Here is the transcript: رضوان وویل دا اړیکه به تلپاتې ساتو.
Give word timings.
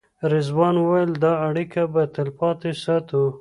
رضوان 0.33 0.75
وویل 0.79 1.11
دا 1.23 1.33
اړیکه 1.47 1.81
به 1.93 2.03
تلپاتې 2.15 2.71
ساتو. 2.83 3.23